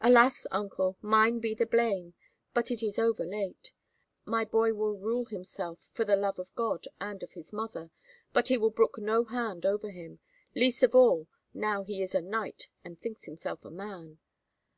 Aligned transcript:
"Alas, 0.00 0.46
uncle! 0.50 0.96
mine 1.02 1.40
be 1.40 1.52
the 1.52 1.66
blame, 1.66 2.14
but 2.54 2.70
it 2.70 2.82
is 2.82 2.98
over 2.98 3.22
late. 3.22 3.70
My 4.24 4.46
boy 4.46 4.72
will 4.72 4.96
rule 4.98 5.26
himself 5.26 5.90
for 5.92 6.06
the 6.06 6.16
love 6.16 6.38
of 6.38 6.54
God 6.54 6.88
and 7.02 7.22
of 7.22 7.34
his 7.34 7.52
mother, 7.52 7.90
but 8.32 8.48
he 8.48 8.56
will 8.56 8.70
brook 8.70 8.96
no 8.96 9.24
hand 9.24 9.66
over 9.66 9.90
him—least 9.90 10.82
of 10.82 10.94
all 10.94 11.28
now 11.52 11.84
he 11.84 12.02
is 12.02 12.14
a 12.14 12.22
knight 12.22 12.68
and 12.82 12.98
thinks 12.98 13.26
himself 13.26 13.62
a 13.62 13.70
man. 13.70 14.20